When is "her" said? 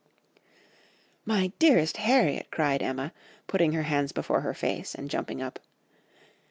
3.73-3.83, 4.41-4.55